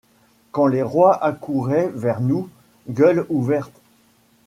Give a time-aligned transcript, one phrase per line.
[0.51, 2.49] Quand les rois accouraient vers nous,
[2.89, 3.79] gueules ouvertes